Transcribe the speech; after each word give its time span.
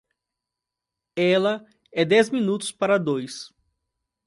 Ela 1.15 1.63
é 1.91 2.03
dez 2.03 2.31
minutos 2.31 2.71
para 2.71 2.97
dois. 2.97 3.53